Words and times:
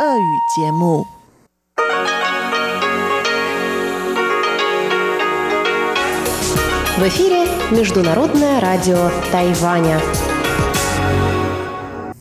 В 0.00 0.04
эфире 7.08 7.48
Международное 7.72 8.60
радио 8.60 9.10
Тайваня. 9.32 10.00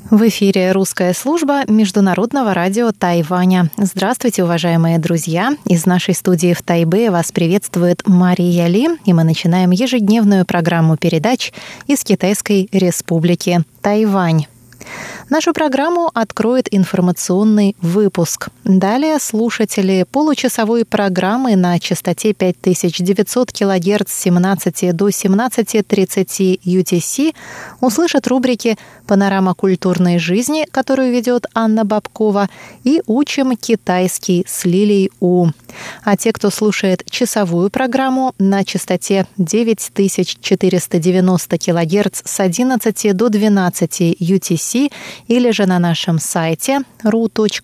В 0.10 0.28
эфире 0.28 0.72
русская 0.72 1.14
служба 1.14 1.66
Международного 1.68 2.56
радио 2.56 2.92
Тайваня. 2.94 3.70
Здравствуйте, 3.78 4.44
уважаемые 4.44 4.98
друзья! 4.98 5.56
Из 5.66 5.86
нашей 5.86 6.16
студии 6.16 6.56
в 6.56 6.64
Тайбе 6.64 7.12
вас 7.12 7.32
приветствует 7.32 8.02
Мария 8.08 8.66
Ли, 8.66 8.88
и 9.06 9.14
мы 9.14 9.24
начинаем 9.24 9.70
ежедневную 9.70 10.48
программу 10.48 10.98
передач 10.98 11.54
из 11.86 12.04
Китайской 12.04 12.70
Республики 12.72 13.64
Тайвань. 13.82 14.48
Нашу 15.30 15.52
программу 15.52 16.10
откроет 16.14 16.74
информационный 16.74 17.76
выпуск. 17.82 18.48
Далее 18.64 19.20
слушатели 19.20 20.06
получасовой 20.10 20.86
программы 20.86 21.58
на 21.58 21.78
частоте 21.80 22.34
5900 22.34 23.52
кГц 23.52 24.10
с 24.10 24.22
17 24.22 24.96
до 24.96 25.10
17.30 25.10 26.62
UTC 26.64 27.36
услышат 27.82 28.26
рубрики 28.28 28.78
«Панорама 29.06 29.54
культурной 29.54 30.18
жизни», 30.18 30.66
которую 30.72 31.12
ведет 31.12 31.46
Анна 31.54 31.84
Бабкова, 31.84 32.48
и 32.86 33.02
«Учим 33.06 33.58
китайский 33.58 34.46
с 34.48 34.64
Лилией 34.64 35.12
У». 35.20 35.48
А 36.04 36.16
те, 36.16 36.32
кто 36.32 36.50
слушает 36.50 37.04
часовую 37.10 37.70
программу 37.70 38.34
на 38.40 38.64
частоте 38.64 39.28
9490 39.38 41.58
кГц 41.58 42.22
с 42.24 42.40
11 42.40 43.16
до 43.16 43.30
12 43.30 44.02
UTC 44.22 44.77
или 45.28 45.52
же 45.52 45.66
на 45.66 45.80
нашем 45.80 46.20
сайте 46.20 46.82
ru.rti.org.tw 47.04 47.64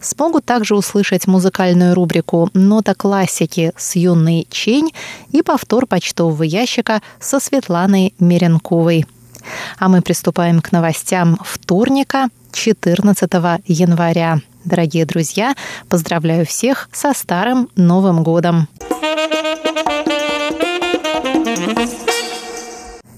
смогут 0.00 0.44
также 0.44 0.74
услышать 0.76 1.26
музыкальную 1.26 1.94
рубрику 1.94 2.50
«Нота 2.54 2.94
классики» 2.94 3.72
с 3.76 3.96
юной 3.96 4.46
Чень 4.50 4.92
и 5.30 5.42
повтор 5.42 5.86
почтового 5.86 6.42
ящика 6.42 7.02
со 7.18 7.40
Светланой 7.40 8.14
Меренковой. 8.18 9.06
А 9.78 9.88
мы 9.88 10.02
приступаем 10.02 10.60
к 10.60 10.72
новостям 10.72 11.38
вторника, 11.44 12.28
14 12.52 13.30
января. 13.66 14.40
Дорогие 14.64 15.06
друзья, 15.06 15.54
поздравляю 15.88 16.44
всех 16.44 16.88
со 16.92 17.14
Старым 17.14 17.68
Новым 17.76 18.22
годом! 18.22 18.68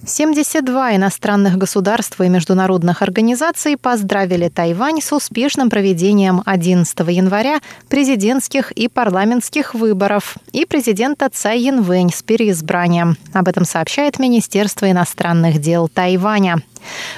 72 0.04 0.96
иностранных 0.96 1.56
государства 1.56 2.24
и 2.24 2.28
международных 2.28 3.02
организаций 3.02 3.76
поздравили 3.76 4.48
Тайвань 4.48 5.00
с 5.00 5.12
успешным 5.12 5.70
проведением 5.70 6.42
11 6.44 6.98
января 7.08 7.60
президентских 7.88 8.72
и 8.72 8.88
парламентских 8.88 9.74
выборов 9.74 10.36
и 10.52 10.64
президента 10.66 11.30
Цай 11.32 11.60
Янвэнь 11.60 12.10
с 12.12 12.22
переизбранием. 12.22 13.16
Об 13.32 13.46
этом 13.46 13.64
сообщает 13.64 14.18
Министерство 14.18 14.90
иностранных 14.90 15.60
дел 15.60 15.88
Тайваня. 15.88 16.62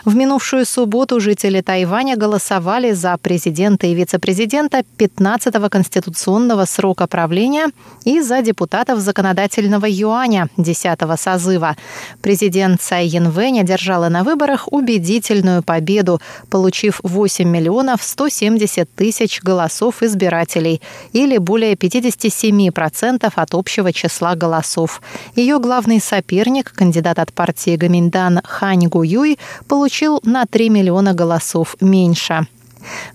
В 0.05 0.15
минувшую 0.15 0.65
субботу 0.67 1.21
жители 1.21 1.61
Тайваня 1.61 2.17
голосовали 2.17 2.93
за 2.93 3.17
президента 3.17 3.87
и 3.87 3.95
вице-президента 3.95 4.83
15-го 4.99 5.69
конституционного 5.69 6.65
срока 6.65 7.07
правления 7.07 7.71
и 8.05 8.21
за 8.21 8.43
депутатов 8.43 9.01
законодательного 9.01 9.87
юаня 9.89 10.49
10-го 10.57 11.17
созыва. 11.17 11.77
Президент 12.23 12.81
Цай 12.81 13.07
Янвэнь 13.07 13.61
одержала 13.61 14.09
на 14.09 14.25
выборах 14.25 14.69
убедительную 14.73 15.63
победу, 15.63 16.21
получив 16.51 17.01
8 17.03 17.49
миллионов 17.49 18.03
170 18.03 18.89
тысяч 18.95 19.43
голосов 19.43 20.03
избирателей 20.03 20.81
или 21.13 21.39
более 21.39 21.75
57% 21.75 23.33
от 23.35 23.55
общего 23.55 23.93
числа 23.93 24.35
голосов. 24.35 25.01
Ее 25.37 25.59
главный 25.59 26.01
соперник, 26.01 26.73
кандидат 26.73 27.19
от 27.19 27.33
партии 27.33 27.77
Гаминдан 27.77 28.41
Хань 28.45 28.89
Гуюй, 28.89 29.39
получил 29.69 30.21
на 30.25 30.47
3 30.47 30.71
миллиона 30.71 31.15
голосов 31.15 31.77
меньше. 31.81 32.47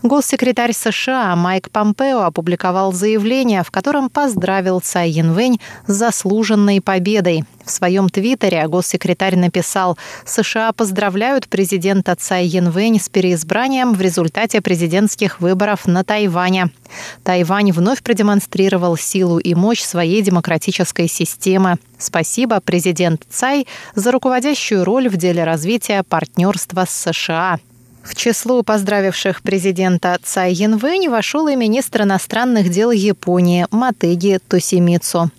Госсекретарь 0.04 0.74
США 0.74 1.36
Майк 1.36 1.70
Помпео 1.70 2.22
опубликовал 2.22 2.94
заявление, 2.94 3.64
в 3.64 3.72
котором 3.72 4.10
поздравил 4.10 4.80
Цай 4.80 5.10
Янвэнь 5.10 5.60
с 5.88 5.94
заслуженной 5.94 6.82
победой. 6.82 7.44
В 7.66 7.72
своем 7.72 8.10
твиттере 8.10 8.68
госсекретарь 8.68 9.36
написал 9.36 9.98
«США 10.26 10.72
поздравляют 10.72 11.48
президента 11.48 12.16
Цай 12.16 12.46
Янвэнь 12.46 13.00
с 13.00 13.10
переизбранием 13.10 13.94
в 13.94 14.02
результате 14.02 14.62
президентских 14.62 15.40
выборов 15.40 15.86
на 15.86 16.04
Тайване. 16.04 16.72
Тайвань 17.24 17.72
вновь 17.72 18.02
продемонстрировал 18.02 18.98
силу 18.98 19.38
и 19.38 19.54
мощь 19.54 19.84
своей 19.84 20.22
демократической 20.24 21.08
системы. 21.08 21.78
Спасибо, 22.00 22.60
президент 22.60 23.24
Цай, 23.30 23.68
за 23.94 24.12
руководящую 24.12 24.84
роль 24.84 25.10
в 25.10 25.18
деле 25.18 25.44
развития 25.44 26.04
партнерства 26.04 26.86
с 26.90 27.12
США». 27.12 27.60
В 28.10 28.16
число 28.16 28.64
поздравивших 28.64 29.44
президента 29.44 30.18
Цай 30.24 30.52
Янвэнь 30.52 31.10
вошел 31.10 31.48
и 31.48 31.56
министр 31.56 32.02
иностранных 32.02 32.70
дел 32.70 32.90
Японии 32.90 33.68
Матеги 33.70 34.40
Тосимицу. 34.48 35.30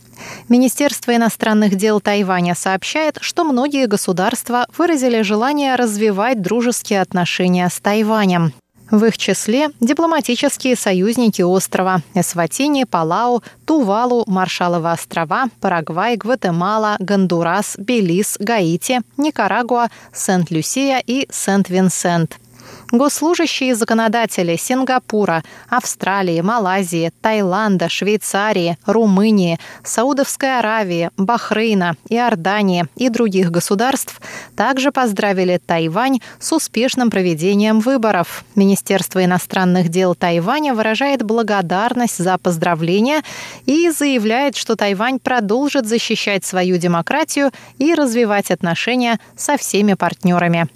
Министерство 0.48 1.16
иностранных 1.16 1.74
дел 1.74 2.00
Тайваня 2.00 2.54
сообщает, 2.54 3.18
что 3.22 3.42
многие 3.42 3.88
государства 3.88 4.66
выразили 4.78 5.22
желание 5.22 5.74
развивать 5.74 6.42
дружеские 6.42 7.00
отношения 7.00 7.68
с 7.68 7.80
Тайванем. 7.80 8.52
В 8.88 9.04
их 9.04 9.18
числе 9.18 9.70
дипломатические 9.80 10.76
союзники 10.76 11.42
острова– 11.42 12.02
Эсватини, 12.14 12.84
Палау, 12.84 13.42
Тувалу, 13.66 14.22
Маршаловы 14.28 14.92
острова, 14.92 15.46
Парагвай, 15.60 16.16
Гватемала, 16.16 16.96
Гондурас, 17.00 17.74
Белиз, 17.78 18.36
Гаити, 18.38 19.00
Никарагуа, 19.16 19.88
Сент-Люсия 20.12 21.02
и 21.04 21.26
Сент-Винсент– 21.32 22.38
Госслужащие 22.92 23.70
и 23.70 23.74
законодатели 23.74 24.56
Сингапура, 24.56 25.44
Австралии, 25.68 26.40
Малайзии, 26.40 27.12
Таиланда, 27.20 27.88
Швейцарии, 27.88 28.78
Румынии, 28.84 29.60
Саудовской 29.84 30.58
Аравии, 30.58 31.10
Бахрейна, 31.16 31.94
Иордании 32.08 32.86
и 32.96 33.08
других 33.08 33.52
государств 33.52 34.20
также 34.56 34.90
поздравили 34.90 35.60
Тайвань 35.64 36.18
с 36.40 36.52
успешным 36.52 37.10
проведением 37.10 37.78
выборов. 37.78 38.44
Министерство 38.56 39.24
иностранных 39.24 39.88
дел 39.88 40.16
Тайваня 40.16 40.74
выражает 40.74 41.22
благодарность 41.22 42.18
за 42.18 42.38
поздравления 42.38 43.22
и 43.66 43.90
заявляет, 43.90 44.56
что 44.56 44.74
Тайвань 44.74 45.20
продолжит 45.20 45.86
защищать 45.86 46.44
свою 46.44 46.76
демократию 46.76 47.52
и 47.78 47.94
развивать 47.94 48.50
отношения 48.50 49.20
со 49.36 49.56
всеми 49.56 49.94
партнерами. 49.94 50.68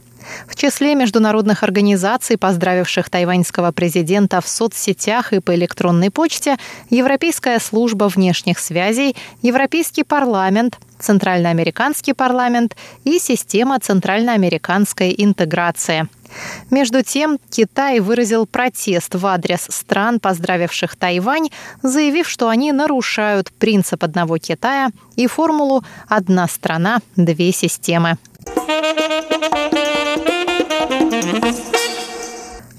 В 0.47 0.57
числе 0.57 0.95
международных 0.95 1.62
организаций, 1.62 2.37
поздравивших 2.37 3.11
тайваньского 3.11 3.73
президента 3.73 4.41
в 4.41 4.49
соцсетях 4.49 5.33
и 5.33 5.41
по 5.41 5.55
электронной 5.55 6.11
почте, 6.11 6.57
Европейская 6.91 7.59
служба 7.59 8.09
внешних 8.09 8.59
связей, 8.59 9.17
Европейский 9.43 10.05
парламент, 10.05 10.79
Центральноамериканский 10.99 12.15
парламент 12.15 12.77
и 13.05 13.19
система 13.19 13.79
центральноамериканской 13.79 15.15
интеграции. 15.19 16.09
Между 16.71 17.03
тем, 17.03 17.39
Китай 17.51 18.01
выразил 18.01 18.47
протест 18.47 19.15
в 19.15 19.27
адрес 19.27 19.67
стран, 19.69 20.19
поздравивших 20.19 20.97
Тайвань, 20.97 21.51
заявив, 21.83 22.29
что 22.29 22.49
они 22.49 22.73
нарушают 22.73 23.53
принцип 23.53 24.03
одного 24.03 24.39
Китая 24.39 24.91
и 25.17 25.27
формулу 25.27 25.84
«одна 26.09 26.49
страна, 26.49 27.01
две 27.17 27.53
системы». 27.53 28.17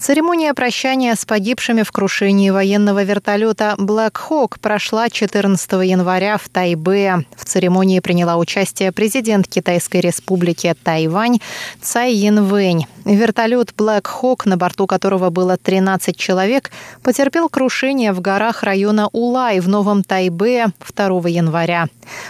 Церемония 0.05 0.53
прощания 0.53 1.15
с 1.15 1.25
погибшими 1.25 1.81
в 1.81 1.91
крушении 1.91 2.51
военного 2.51 3.01
вертолета 3.01 3.73
Black 3.79 4.13
Hawk 4.29 4.59
прошла 4.61 5.09
14 5.09 5.71
января 5.83 6.37
в 6.37 6.47
Тайбе. 6.47 7.25
В 7.35 7.43
церемонии 7.43 7.99
приняла 8.01 8.37
участие 8.37 8.91
президент 8.91 9.47
Китайской 9.47 10.01
республики 10.01 10.75
Тайвань 10.83 11.39
Цай 11.81 12.13
Янвэнь. 12.13 12.85
Вертолет 13.03 13.73
Black 13.75 14.05
Hawk, 14.21 14.41
на 14.45 14.57
борту 14.57 14.85
которого 14.85 15.31
было 15.31 15.57
13 15.57 16.15
человек, 16.15 16.69
потерпел 17.01 17.49
крушение 17.49 18.13
в 18.13 18.21
горах 18.21 18.61
района 18.61 19.09
Улай 19.11 19.59
в 19.59 19.67
Новом 19.67 20.03
Тайбе 20.03 20.67
2 20.95 21.29
января. 21.29 21.87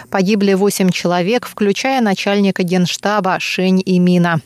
Погибли 0.08 0.54
8 0.54 0.88
человек, 0.92 1.46
включая 1.46 2.00
начальника 2.00 2.62
генштаба 2.62 3.38
Шень 3.38 3.82
Имина. 3.84 4.40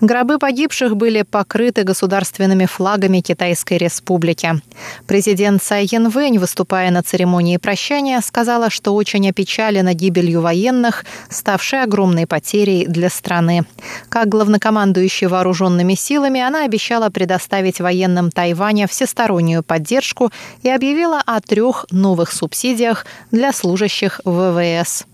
Гробы 0.00 0.38
погибших 0.38 0.96
были 0.96 1.22
покрыты 1.22 1.82
государственными 1.82 2.66
флагами 2.66 3.20
Китайской 3.20 3.78
Республики. 3.78 4.60
Президент 5.06 5.62
Цай 5.62 5.86
Янвэнь, 5.90 6.38
выступая 6.38 6.90
на 6.90 7.02
церемонии 7.02 7.56
прощания, 7.56 8.20
сказала, 8.20 8.70
что 8.70 8.94
очень 8.94 9.28
опечалена 9.28 9.94
гибелью 9.94 10.40
военных, 10.40 11.04
ставшей 11.28 11.82
огромной 11.82 12.26
потерей 12.26 12.86
для 12.86 13.10
страны. 13.10 13.64
Как 14.08 14.28
главнокомандующий 14.28 15.26
вооруженными 15.26 15.94
силами, 15.94 16.40
она 16.40 16.64
обещала 16.64 17.10
предоставить 17.10 17.80
военным 17.80 18.30
Тайваня 18.30 18.86
всестороннюю 18.86 19.62
поддержку 19.62 20.30
и 20.62 20.70
объявила 20.70 21.20
о 21.24 21.40
трех 21.40 21.86
новых 21.90 22.32
субсидиях 22.32 23.06
для 23.30 23.52
служащих 23.52 24.20
ВВС. 24.24 25.06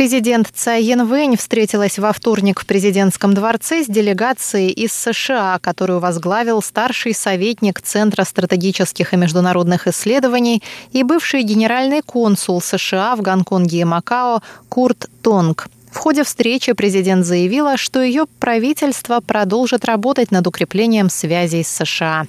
Президент 0.00 0.48
Цай 0.54 0.82
Янвэнь 0.82 1.36
встретилась 1.36 1.98
во 1.98 2.14
вторник 2.14 2.60
в 2.60 2.64
президентском 2.64 3.34
дворце 3.34 3.84
с 3.84 3.86
делегацией 3.86 4.70
из 4.70 4.94
США, 4.94 5.58
которую 5.60 6.00
возглавил 6.00 6.62
старший 6.62 7.12
советник 7.12 7.82
Центра 7.82 8.24
стратегических 8.24 9.12
и 9.12 9.18
международных 9.18 9.86
исследований 9.86 10.62
и 10.92 11.02
бывший 11.02 11.42
генеральный 11.42 12.00
консул 12.00 12.62
США 12.62 13.14
в 13.14 13.20
Гонконге 13.20 13.80
и 13.80 13.84
Макао 13.84 14.40
Курт 14.70 15.10
Тонг. 15.20 15.68
В 15.90 15.98
ходе 15.98 16.22
встречи 16.22 16.72
президент 16.72 17.26
заявила, 17.26 17.76
что 17.76 18.00
ее 18.00 18.26
правительство 18.38 19.20
продолжит 19.20 19.84
работать 19.84 20.30
над 20.30 20.46
укреплением 20.46 21.10
связей 21.10 21.64
с 21.64 21.68
США. 21.68 22.26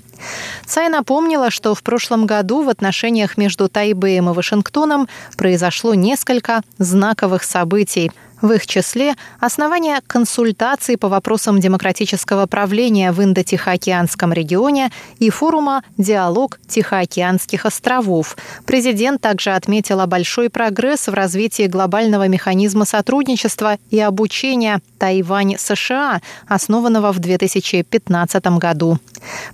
Цай 0.66 0.90
напомнила, 0.90 1.52
что 1.52 1.76
в 1.76 1.84
прошлом 1.84 2.26
году 2.26 2.64
в 2.64 2.70
отношениях 2.70 3.38
между 3.38 3.70
Тайбэем 3.70 4.30
и 4.30 4.34
Вашингтоном 4.34 5.08
произошло 5.38 5.94
несколько 5.94 6.62
знаковых 6.78 7.44
событий– 7.44 8.12
в 8.42 8.52
их 8.52 8.68
числе 8.68 9.16
основание 9.40 10.00
консультаций 10.06 10.98
по 10.98 11.08
вопросам 11.08 11.60
демократического 11.60 12.46
правления 12.46 13.12
в 13.12 13.22
Индо-Тихоокеанском 13.22 14.34
регионе 14.34 14.92
и 15.20 15.30
форума 15.30 15.84
«Диалог 15.98 16.60
Тихоокеанских 16.68 17.66
островов». 17.66 18.38
Президент 18.66 19.22
также 19.22 19.52
отметила 19.52 20.06
большой 20.06 20.50
прогресс 20.50 21.08
в 21.08 21.14
развитии 21.14 21.68
глобального 21.68 22.28
механизма 22.28 22.86
сотрудничества 22.86 23.78
и 23.90 24.00
обучения 24.00 24.82
Тайвань-США, 24.98 26.22
основанного 26.48 27.12
в 27.12 27.20
2015 27.20 28.46
году. 28.58 29.00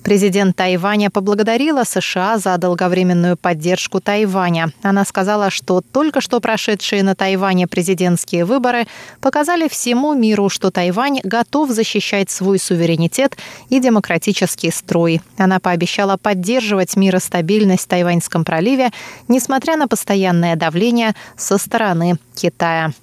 Президент 0.04 0.56
Тайваня 0.56 1.10
поблагодарила 1.10 1.84
США 1.84 2.38
за 2.38 2.58
долговременную 2.58 3.38
поддержку 3.38 4.00
Тайваня. 4.00 4.72
Она 4.81 5.06
сказала, 5.06 5.50
что 5.50 5.81
только 5.81 6.22
что 6.22 6.40
прошедшие 6.40 7.04
на 7.04 7.16
Тайване 7.16 7.68
президентские 7.68 8.46
выборы 8.46 8.88
показали 9.22 9.68
всему 9.68 10.14
миру, 10.14 10.50
что 10.50 10.72
Тайвань 10.72 11.19
готов 11.24 11.72
защищать 11.72 12.30
свой 12.30 12.60
суверенитет 12.60 13.38
и 13.69 13.80
демократический 13.80 14.72
строй. 14.72 15.22
Она 15.38 15.60
пообещала 15.60 16.18
поддерживать 16.18 16.96
мир 16.96 17.18
и 17.18 17.19
стабильность 17.19 17.86
в 17.86 17.88
Тайваньском 17.88 18.46
проливе, 18.46 18.92
несмотря 19.28 19.75
на 19.75 19.88
постоянное 19.88 20.56
давление 20.56 21.14
со 21.36 21.58
стороны 21.58 22.18
Китая. 22.36 22.94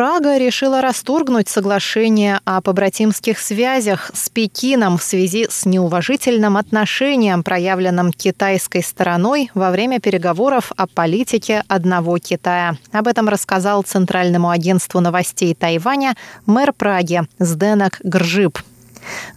Прага 0.00 0.38
решила 0.38 0.80
расторгнуть 0.80 1.50
соглашение 1.50 2.40
о 2.46 2.62
побратимских 2.62 3.38
связях 3.38 4.10
с 4.14 4.30
Пекином 4.30 4.96
в 4.96 5.02
связи 5.02 5.46
с 5.50 5.66
неуважительным 5.66 6.56
отношением, 6.56 7.42
проявленным 7.42 8.10
китайской 8.10 8.82
стороной 8.82 9.50
во 9.52 9.70
время 9.70 10.00
переговоров 10.00 10.72
о 10.74 10.86
политике 10.86 11.64
одного 11.68 12.16
Китая. 12.16 12.78
Об 12.92 13.08
этом 13.08 13.28
рассказал 13.28 13.82
Центральному 13.82 14.48
агентству 14.48 15.00
новостей 15.00 15.54
Тайваня 15.54 16.14
мэр 16.46 16.72
Праги 16.72 17.20
Сденок 17.38 18.00
Гржип. 18.02 18.58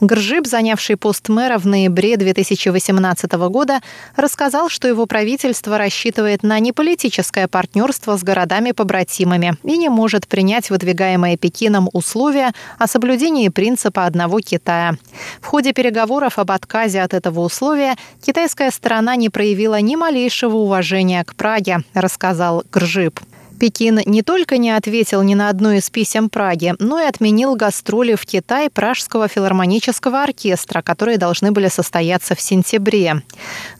Гржиб, 0.01 0.47
занявший 0.47 0.97
пост 0.97 1.29
мэра 1.29 1.57
в 1.57 1.65
ноябре 1.65 2.17
2018 2.17 3.31
года, 3.49 3.81
рассказал, 4.15 4.69
что 4.69 4.87
его 4.87 5.05
правительство 5.05 5.77
рассчитывает 5.77 6.43
на 6.43 6.59
неполитическое 6.59 7.47
партнерство 7.47 8.17
с 8.17 8.23
городами-побратимами 8.23 9.57
и 9.63 9.77
не 9.77 9.89
может 9.89 10.27
принять 10.27 10.69
выдвигаемые 10.69 11.37
Пекином 11.37 11.89
условия 11.93 12.51
о 12.77 12.87
соблюдении 12.87 13.49
принципа 13.49 14.05
одного 14.05 14.39
Китая. 14.39 14.97
В 15.41 15.47
ходе 15.47 15.73
переговоров 15.73 16.39
об 16.39 16.51
отказе 16.51 17.01
от 17.01 17.13
этого 17.13 17.41
условия 17.41 17.95
китайская 18.21 18.71
сторона 18.71 19.15
не 19.15 19.29
проявила 19.29 19.79
ни 19.81 19.95
малейшего 19.95 20.57
уважения 20.57 21.23
к 21.23 21.35
Праге, 21.35 21.83
рассказал 21.93 22.63
Гржиб. 22.71 23.19
Пекин 23.59 24.01
не 24.05 24.23
только 24.23 24.57
не 24.57 24.71
ответил 24.71 25.21
ни 25.23 25.35
на 25.35 25.49
одно 25.49 25.73
из 25.73 25.89
писем 25.89 26.29
Праги, 26.29 26.73
но 26.79 26.99
и 26.99 27.05
отменил 27.05 27.55
гастроли 27.55 28.15
в 28.15 28.25
Китай 28.25 28.69
Пражского 28.69 29.27
филармонического 29.27 30.23
оркестра, 30.23 30.81
которые 30.81 31.17
должны 31.17 31.51
были 31.51 31.67
состояться 31.67 32.35
в 32.35 32.41
сентябре. 32.41 33.21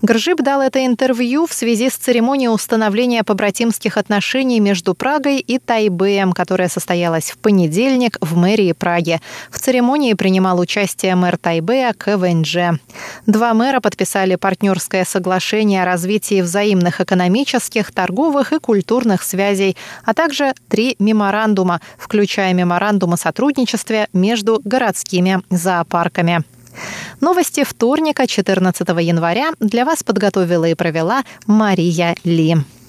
Гржиб 0.01 0.41
дал 0.41 0.61
это 0.61 0.85
интервью 0.85 1.47
в 1.47 1.53
связи 1.53 1.89
с 1.89 1.95
церемонией 1.95 2.49
установления 2.49 3.23
побратимских 3.23 3.97
отношений 3.97 4.59
между 4.59 4.93
Прагой 4.93 5.39
и 5.39 5.59
Тайбэем, 5.59 6.33
которая 6.33 6.69
состоялась 6.69 7.31
в 7.31 7.37
понедельник 7.37 8.17
в 8.21 8.37
мэрии 8.37 8.73
Праги. 8.73 9.19
В 9.49 9.59
церемонии 9.59 10.13
принимал 10.13 10.59
участие 10.59 11.15
мэр 11.15 11.37
Тайбэя 11.37 11.93
КВНЖ. 11.93 12.79
Два 13.25 13.53
мэра 13.53 13.79
подписали 13.79 14.35
партнерское 14.35 15.05
соглашение 15.05 15.83
о 15.83 15.85
развитии 15.85 16.41
взаимных 16.41 17.01
экономических, 17.01 17.91
торговых 17.91 18.53
и 18.53 18.59
культурных 18.59 19.23
связей 19.23 19.62
связей, 19.63 19.77
а 20.03 20.13
также 20.13 20.53
три 20.69 20.95
меморандума, 20.99 21.79
включая 21.97 22.53
меморандум 22.53 23.13
о 23.13 23.17
сотрудничестве 23.17 24.07
между 24.13 24.61
городскими 24.63 25.41
зоопарками. 25.49 26.43
Новости 27.21 27.63
вторника, 27.63 28.27
14 28.27 28.87
января, 29.01 29.51
для 29.59 29.85
вас 29.85 30.03
подготовила 30.03 30.65
и 30.65 30.73
провела 30.73 31.23
Мария 31.45 32.15
Ли. 32.23 32.57